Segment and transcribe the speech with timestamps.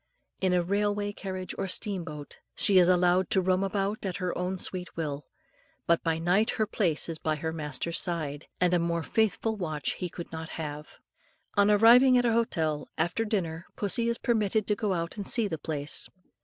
[0.39, 4.35] In a railway carriage or steam boat, she is allowed to roam about at her
[4.35, 5.25] own sweet will;
[5.85, 9.91] but by night her place is by her master's side, and a more faithful watch
[9.93, 10.97] he could not have.
[11.53, 15.47] On arriving at an hotel, after dinner pussy is permitted to go out to see
[15.47, 16.09] the place.